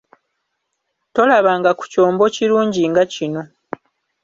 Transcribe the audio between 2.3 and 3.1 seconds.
kirungi nga